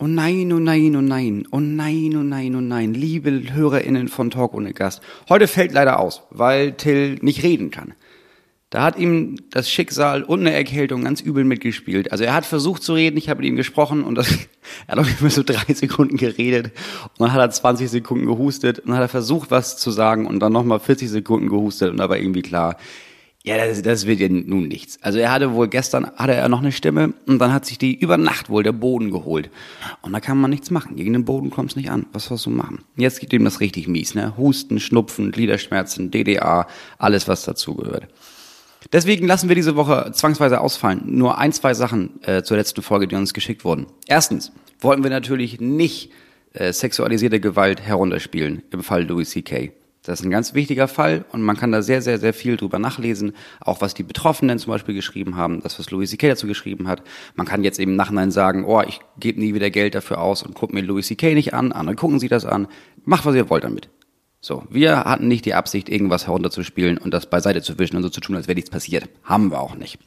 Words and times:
Oh 0.00 0.06
nein, 0.06 0.52
oh 0.52 0.60
nein, 0.60 0.94
oh 0.94 1.00
nein, 1.00 1.44
oh 1.50 1.58
nein, 1.58 2.16
oh 2.16 2.22
nein, 2.22 2.54
oh 2.54 2.60
nein, 2.60 2.94
liebe 2.94 3.52
HörerInnen 3.52 4.06
von 4.06 4.30
Talk 4.30 4.54
ohne 4.54 4.72
Gast. 4.72 5.02
Heute 5.28 5.48
fällt 5.48 5.72
leider 5.72 5.98
aus, 5.98 6.22
weil 6.30 6.74
Till 6.74 7.18
nicht 7.20 7.42
reden 7.42 7.72
kann. 7.72 7.94
Da 8.70 8.82
hat 8.82 8.96
ihm 8.96 9.34
das 9.50 9.68
Schicksal 9.68 10.22
und 10.22 10.38
eine 10.38 10.52
Erkältung 10.52 11.02
ganz 11.02 11.20
übel 11.20 11.42
mitgespielt. 11.42 12.12
Also 12.12 12.22
er 12.22 12.32
hat 12.32 12.46
versucht 12.46 12.84
zu 12.84 12.94
reden, 12.94 13.16
ich 13.16 13.28
habe 13.28 13.40
mit 13.40 13.48
ihm 13.48 13.56
gesprochen 13.56 14.04
und 14.04 14.14
das, 14.14 14.28
er 14.86 14.98
hat 14.98 15.20
immer 15.20 15.30
so 15.30 15.42
drei 15.42 15.64
Sekunden 15.74 16.16
geredet 16.16 16.66
und 16.66 17.26
dann 17.26 17.32
hat 17.32 17.40
er 17.40 17.50
20 17.50 17.90
Sekunden 17.90 18.26
gehustet 18.26 18.78
und 18.78 18.90
dann 18.90 18.98
hat 18.98 19.06
er 19.06 19.08
versucht, 19.08 19.50
was 19.50 19.78
zu 19.78 19.90
sagen 19.90 20.28
und 20.28 20.38
dann 20.38 20.52
nochmal 20.52 20.78
40 20.78 21.10
Sekunden 21.10 21.48
gehustet 21.48 21.90
und 21.90 21.96
da 21.96 22.08
war 22.08 22.18
irgendwie 22.18 22.42
klar, 22.42 22.76
ja, 23.44 23.56
das, 23.56 23.80
das 23.82 24.06
wird 24.06 24.20
ja 24.20 24.28
nun 24.28 24.68
nichts. 24.68 24.98
Also 25.00 25.18
er 25.18 25.30
hatte 25.30 25.54
wohl 25.54 25.68
gestern, 25.68 26.10
hatte 26.16 26.34
er 26.34 26.48
noch 26.48 26.60
eine 26.60 26.72
Stimme 26.72 27.14
und 27.26 27.38
dann 27.38 27.52
hat 27.52 27.64
sich 27.64 27.78
die 27.78 27.94
über 27.94 28.16
Nacht 28.18 28.50
wohl 28.50 28.62
der 28.62 28.72
Boden 28.72 29.10
geholt. 29.10 29.50
Und 30.02 30.12
da 30.12 30.20
kann 30.20 30.38
man 30.38 30.50
nichts 30.50 30.70
machen. 30.70 30.96
Gegen 30.96 31.12
den 31.12 31.24
Boden 31.24 31.50
kommt 31.50 31.70
es 31.70 31.76
nicht 31.76 31.90
an. 31.90 32.06
Was 32.12 32.26
sollst 32.26 32.46
du 32.46 32.50
machen? 32.50 32.84
Jetzt 32.96 33.20
geht 33.20 33.32
ihm 33.32 33.44
das 33.44 33.60
richtig 33.60 33.86
mies, 33.86 34.14
ne? 34.14 34.36
Husten, 34.36 34.80
Schnupfen, 34.80 35.30
Gliederschmerzen, 35.30 36.10
DDA, 36.10 36.66
alles 36.98 37.28
was 37.28 37.44
dazugehört. 37.44 38.08
Deswegen 38.92 39.26
lassen 39.26 39.48
wir 39.48 39.56
diese 39.56 39.76
Woche 39.76 40.10
zwangsweise 40.12 40.60
ausfallen. 40.60 41.02
Nur 41.06 41.38
ein, 41.38 41.52
zwei 41.52 41.74
Sachen 41.74 42.22
äh, 42.24 42.42
zur 42.42 42.56
letzten 42.56 42.82
Folge, 42.82 43.06
die 43.06 43.16
uns 43.16 43.34
geschickt 43.34 43.64
wurden. 43.64 43.86
Erstens 44.06 44.52
wollten 44.80 45.02
wir 45.02 45.10
natürlich 45.10 45.60
nicht 45.60 46.10
äh, 46.54 46.72
sexualisierte 46.72 47.40
Gewalt 47.40 47.82
herunterspielen 47.82 48.62
im 48.70 48.82
Fall 48.82 49.04
Louis 49.04 49.30
C.K. 49.30 49.72
Das 50.02 50.20
ist 50.20 50.26
ein 50.26 50.30
ganz 50.30 50.54
wichtiger 50.54 50.88
Fall 50.88 51.24
und 51.32 51.42
man 51.42 51.56
kann 51.56 51.72
da 51.72 51.82
sehr, 51.82 52.00
sehr, 52.00 52.18
sehr 52.18 52.32
viel 52.32 52.56
drüber 52.56 52.78
nachlesen. 52.78 53.32
Auch 53.60 53.80
was 53.80 53.94
die 53.94 54.02
Betroffenen 54.02 54.58
zum 54.58 54.72
Beispiel 54.72 54.94
geschrieben 54.94 55.36
haben, 55.36 55.60
das, 55.60 55.78
was 55.78 55.90
Louis 55.90 56.10
C.K. 56.10 56.28
dazu 56.28 56.46
geschrieben 56.46 56.88
hat. 56.88 57.02
Man 57.34 57.46
kann 57.46 57.64
jetzt 57.64 57.78
eben 57.78 57.92
im 57.92 57.96
Nachhinein 57.96 58.30
sagen, 58.30 58.64
oh, 58.64 58.82
ich 58.82 59.00
gebe 59.18 59.40
nie 59.40 59.54
wieder 59.54 59.70
Geld 59.70 59.94
dafür 59.94 60.20
aus 60.20 60.42
und 60.42 60.54
gucke 60.54 60.74
mir 60.74 60.82
Louis 60.82 61.06
C.K. 61.06 61.34
nicht 61.34 61.52
an, 61.52 61.72
andere 61.72 61.96
gucken 61.96 62.20
sich 62.20 62.30
das 62.30 62.46
an. 62.46 62.68
Macht, 63.04 63.26
was 63.26 63.34
ihr 63.34 63.50
wollt 63.50 63.64
damit. 63.64 63.90
So, 64.40 64.62
wir 64.70 65.04
hatten 65.04 65.26
nicht 65.26 65.44
die 65.44 65.54
Absicht, 65.54 65.88
irgendwas 65.88 66.26
herunterzuspielen 66.26 66.96
und 66.96 67.12
das 67.12 67.28
beiseite 67.28 67.60
zu 67.60 67.78
wischen 67.78 67.96
und 67.96 68.02
so 68.04 68.08
zu 68.08 68.20
tun, 68.20 68.36
als 68.36 68.46
wäre 68.46 68.54
nichts 68.54 68.70
passiert. 68.70 69.08
Haben 69.24 69.50
wir 69.50 69.60
auch 69.60 69.74
nicht. 69.74 69.98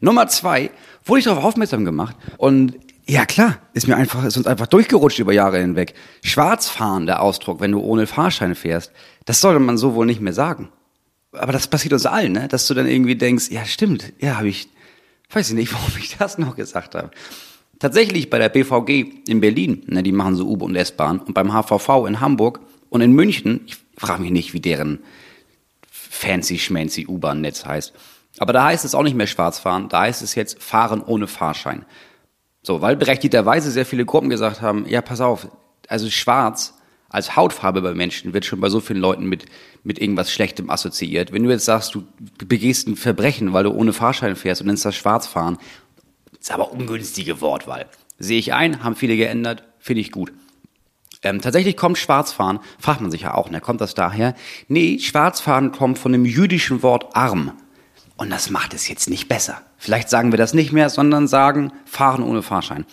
Nummer 0.00 0.28
zwei, 0.28 0.70
wurde 1.04 1.20
ich 1.20 1.24
darauf 1.24 1.44
aufmerksam 1.44 1.84
gemacht 1.84 2.16
und 2.36 2.76
ja 3.12 3.26
klar, 3.26 3.58
ist 3.74 3.86
mir 3.86 3.96
einfach, 3.96 4.24
ist 4.24 4.38
uns 4.38 4.46
einfach 4.46 4.66
durchgerutscht 4.66 5.18
über 5.18 5.34
Jahre 5.34 5.58
hinweg. 5.60 5.92
Schwarzfahren, 6.24 7.04
der 7.04 7.20
Ausdruck, 7.20 7.60
wenn 7.60 7.72
du 7.72 7.80
ohne 7.80 8.06
Fahrschein 8.06 8.54
fährst, 8.54 8.90
das 9.26 9.42
sollte 9.42 9.60
man 9.60 9.76
so 9.76 9.94
wohl 9.94 10.06
nicht 10.06 10.22
mehr 10.22 10.32
sagen. 10.32 10.70
Aber 11.32 11.52
das 11.52 11.66
passiert 11.66 11.92
uns 11.92 12.06
allen, 12.06 12.32
ne? 12.32 12.48
dass 12.48 12.66
du 12.66 12.74
dann 12.74 12.86
irgendwie 12.86 13.16
denkst, 13.16 13.50
ja 13.50 13.66
stimmt, 13.66 14.14
ja 14.18 14.38
habe 14.38 14.48
ich, 14.48 14.70
weiß 15.30 15.50
ich 15.50 15.54
nicht, 15.54 15.72
warum 15.74 15.92
ich 15.98 16.16
das 16.16 16.38
noch 16.38 16.56
gesagt 16.56 16.94
habe. 16.94 17.10
Tatsächlich 17.78 18.30
bei 18.30 18.38
der 18.38 18.48
BVG 18.48 19.28
in 19.28 19.42
Berlin, 19.42 19.82
ne, 19.88 20.02
die 20.02 20.12
machen 20.12 20.34
so 20.34 20.46
U- 20.46 20.64
und 20.64 20.74
S-Bahn, 20.74 21.18
und 21.18 21.34
beim 21.34 21.52
HVV 21.52 22.06
in 22.06 22.20
Hamburg 22.20 22.60
und 22.88 23.02
in 23.02 23.12
München, 23.12 23.60
ich 23.66 23.76
frage 23.98 24.22
mich 24.22 24.30
nicht, 24.30 24.54
wie 24.54 24.60
deren 24.60 25.00
fancy 25.90 26.58
schmancy 26.58 27.06
U-Bahn-Netz 27.06 27.66
heißt. 27.66 27.92
Aber 28.38 28.54
da 28.54 28.64
heißt 28.66 28.86
es 28.86 28.94
auch 28.94 29.02
nicht 29.02 29.16
mehr 29.16 29.26
Schwarzfahren, 29.26 29.90
da 29.90 30.02
heißt 30.02 30.22
es 30.22 30.34
jetzt 30.34 30.62
Fahren 30.62 31.02
ohne 31.02 31.26
Fahrschein. 31.26 31.84
So, 32.62 32.80
weil 32.80 32.96
berechtigterweise 32.96 33.70
sehr 33.70 33.86
viele 33.86 34.04
Gruppen 34.04 34.30
gesagt 34.30 34.62
haben, 34.62 34.86
ja, 34.88 35.02
pass 35.02 35.20
auf, 35.20 35.48
also 35.88 36.08
schwarz 36.10 36.74
als 37.08 37.36
Hautfarbe 37.36 37.82
bei 37.82 37.94
Menschen 37.94 38.32
wird 38.32 38.46
schon 38.46 38.60
bei 38.60 38.70
so 38.70 38.80
vielen 38.80 39.00
Leuten 39.00 39.26
mit, 39.26 39.44
mit 39.84 40.00
irgendwas 40.00 40.32
Schlechtem 40.32 40.70
assoziiert. 40.70 41.30
Wenn 41.32 41.42
du 41.42 41.50
jetzt 41.50 41.66
sagst, 41.66 41.94
du 41.94 42.04
begehst 42.38 42.88
ein 42.88 42.96
Verbrechen, 42.96 43.52
weil 43.52 43.64
du 43.64 43.70
ohne 43.70 43.92
Fahrschein 43.92 44.34
fährst 44.34 44.62
und 44.62 44.68
nennst 44.68 44.84
das 44.84 44.96
Schwarzfahren, 44.96 45.58
ist 46.40 46.50
aber 46.50 46.72
ungünstige 46.72 47.40
Wortwahl. 47.40 47.86
Sehe 48.18 48.38
ich 48.38 48.54
ein, 48.54 48.82
haben 48.82 48.96
viele 48.96 49.16
geändert, 49.16 49.64
finde 49.78 50.00
ich 50.00 50.10
gut. 50.10 50.32
Ähm, 51.22 51.40
tatsächlich 51.40 51.76
kommt 51.76 51.98
Schwarzfahren, 51.98 52.60
fragt 52.78 53.00
man 53.00 53.10
sich 53.10 53.22
ja 53.22 53.34
auch, 53.34 53.50
ne, 53.50 53.60
kommt 53.60 53.80
das 53.80 53.94
daher? 53.94 54.34
Nee, 54.68 54.98
Schwarzfahren 54.98 55.70
kommt 55.70 55.98
von 55.98 56.12
dem 56.12 56.24
jüdischen 56.24 56.82
Wort 56.82 57.14
arm. 57.14 57.52
Und 58.22 58.30
das 58.30 58.50
macht 58.50 58.72
es 58.72 58.88
jetzt 58.88 59.10
nicht 59.10 59.28
besser. 59.28 59.62
Vielleicht 59.78 60.08
sagen 60.08 60.32
wir 60.32 60.36
das 60.36 60.54
nicht 60.54 60.70
mehr, 60.70 60.90
sondern 60.90 61.26
sagen 61.26 61.72
fahren 61.84 62.22
ohne 62.22 62.42
Fahrschein. 62.42 62.86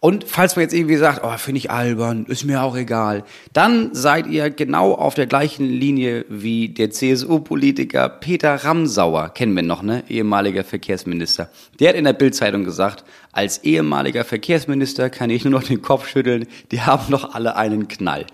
Und 0.00 0.24
falls 0.26 0.56
man 0.56 0.62
jetzt 0.62 0.72
irgendwie 0.72 0.96
sagt, 0.96 1.20
oh, 1.22 1.36
finde 1.36 1.58
ich 1.58 1.70
albern, 1.70 2.24
ist 2.24 2.46
mir 2.46 2.62
auch 2.62 2.74
egal, 2.74 3.22
dann 3.52 3.94
seid 3.94 4.26
ihr 4.28 4.48
genau 4.48 4.94
auf 4.94 5.12
der 5.12 5.26
gleichen 5.26 5.68
Linie 5.68 6.24
wie 6.30 6.70
der 6.70 6.90
CSU-Politiker 6.90 8.08
Peter 8.08 8.54
Ramsauer, 8.64 9.28
kennen 9.34 9.54
wir 9.54 9.62
noch, 9.62 9.82
ne? 9.82 10.04
Ehemaliger 10.08 10.64
Verkehrsminister. 10.64 11.50
Der 11.78 11.90
hat 11.90 11.96
in 11.96 12.04
der 12.04 12.14
Bildzeitung 12.14 12.64
gesagt, 12.64 13.04
als 13.30 13.58
ehemaliger 13.64 14.24
Verkehrsminister 14.24 15.10
kann 15.10 15.28
ich 15.28 15.44
nur 15.44 15.52
noch 15.52 15.64
den 15.64 15.82
Kopf 15.82 16.08
schütteln, 16.08 16.46
die 16.70 16.80
haben 16.80 17.10
doch 17.10 17.34
alle 17.34 17.56
einen 17.56 17.88
Knall. 17.88 18.24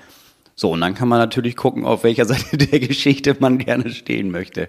So, 0.54 0.70
und 0.70 0.82
dann 0.82 0.94
kann 0.94 1.08
man 1.08 1.18
natürlich 1.18 1.56
gucken, 1.56 1.84
auf 1.84 2.04
welcher 2.04 2.24
Seite 2.26 2.58
der 2.58 2.78
Geschichte 2.78 3.36
man 3.40 3.58
gerne 3.58 3.90
stehen 3.90 4.30
möchte. 4.30 4.68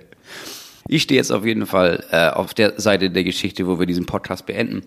Ich 0.87 1.03
stehe 1.03 1.19
jetzt 1.19 1.31
auf 1.31 1.45
jeden 1.45 1.65
Fall 1.65 2.03
äh, 2.11 2.29
auf 2.29 2.53
der 2.53 2.79
Seite 2.79 3.09
der 3.09 3.23
Geschichte, 3.23 3.67
wo 3.67 3.79
wir 3.79 3.85
diesen 3.85 4.05
Podcast 4.05 4.45
beenden 4.45 4.83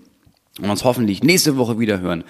und 0.60 0.70
uns 0.70 0.84
hoffentlich 0.84 1.22
nächste 1.22 1.56
Woche 1.56 1.78
wieder 1.78 2.00
hören. 2.00 2.24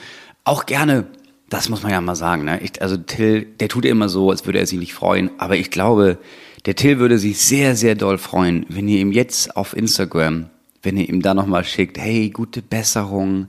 Auch 0.45 0.67
gerne, 0.67 1.07
das 1.49 1.69
muss 1.69 1.83
man 1.83 1.93
ja 1.93 2.01
mal 2.01 2.15
sagen, 2.15 2.45
ne? 2.45 2.61
Ich, 2.63 2.81
also 2.83 2.97
Till, 2.97 3.47
der 3.61 3.69
tut 3.69 3.85
immer 3.85 4.09
so, 4.09 4.31
als 4.31 4.47
würde 4.47 4.59
er 4.59 4.67
sich 4.67 4.79
nicht 4.79 4.95
freuen, 4.95 5.31
aber 5.39 5.57
ich 5.57 5.71
glaube, 5.71 6.19
der 6.67 6.77
Till 6.77 6.99
würde 6.99 7.19
sich 7.19 7.39
sehr, 7.39 7.77
sehr 7.77 7.95
doll 7.95 8.19
freuen, 8.19 8.67
wenn 8.69 8.89
ihr 8.89 9.01
ihm 9.01 9.13
jetzt 9.13 9.57
auf 9.57 9.77
Instagram, 9.77 10.47
wenn 10.83 10.97
ihr 10.97 11.09
ihm 11.09 11.23
da 11.23 11.35
nochmal 11.35 11.65
schickt, 11.65 11.99
hey, 11.99 12.31
gute 12.31 12.63
Besserung. 12.63 13.49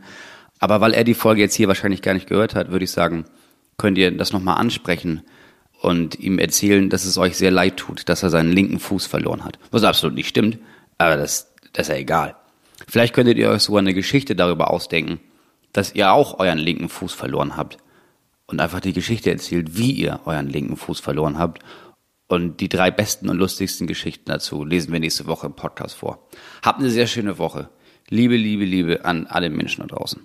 Aber 0.59 0.81
weil 0.81 0.93
er 0.93 1.03
die 1.03 1.13
Folge 1.13 1.41
jetzt 1.41 1.55
hier 1.55 1.67
wahrscheinlich 1.67 2.01
gar 2.01 2.13
nicht 2.13 2.27
gehört 2.27 2.55
hat, 2.55 2.71
würde 2.71 2.85
ich 2.85 2.91
sagen, 2.91 3.25
könnt 3.77 3.97
ihr 3.97 4.11
das 4.11 4.33
nochmal 4.33 4.57
ansprechen 4.57 5.21
und 5.83 6.17
ihm 6.17 6.39
erzählen, 6.39 6.89
dass 6.89 7.03
es 7.03 7.17
euch 7.17 7.35
sehr 7.35 7.51
leid 7.51 7.75
tut, 7.75 8.07
dass 8.07 8.23
er 8.23 8.29
seinen 8.29 8.53
linken 8.53 8.79
Fuß 8.79 9.05
verloren 9.05 9.43
hat. 9.43 9.59
Was 9.69 9.83
absolut 9.83 10.15
nicht 10.15 10.29
stimmt, 10.29 10.57
aber 10.97 11.17
das, 11.17 11.53
das 11.73 11.87
ist 11.87 11.93
ja 11.93 11.99
egal. 11.99 12.35
Vielleicht 12.87 13.13
könntet 13.13 13.37
ihr 13.37 13.49
euch 13.49 13.63
sogar 13.63 13.79
eine 13.79 13.93
Geschichte 13.93 14.33
darüber 14.33 14.71
ausdenken, 14.71 15.19
dass 15.73 15.93
ihr 15.93 16.13
auch 16.13 16.39
euren 16.39 16.57
linken 16.57 16.87
Fuß 16.87 17.11
verloren 17.11 17.57
habt 17.57 17.79
und 18.45 18.61
einfach 18.61 18.79
die 18.79 18.93
Geschichte 18.93 19.29
erzählt, 19.29 19.77
wie 19.77 19.91
ihr 19.91 20.21
euren 20.23 20.47
linken 20.47 20.77
Fuß 20.77 21.01
verloren 21.01 21.37
habt. 21.37 21.61
Und 22.27 22.61
die 22.61 22.69
drei 22.69 22.89
besten 22.89 23.27
und 23.27 23.37
lustigsten 23.37 23.85
Geschichten 23.85 24.31
dazu 24.31 24.63
lesen 24.63 24.93
wir 24.93 25.01
nächste 25.01 25.27
Woche 25.27 25.47
im 25.47 25.53
Podcast 25.53 25.95
vor. 25.95 26.29
Habt 26.63 26.79
eine 26.79 26.91
sehr 26.91 27.07
schöne 27.07 27.37
Woche. 27.37 27.69
Liebe, 28.09 28.37
Liebe, 28.37 28.63
Liebe 28.63 29.03
an 29.03 29.27
alle 29.27 29.49
Menschen 29.49 29.81
da 29.81 29.87
draußen. 29.93 30.21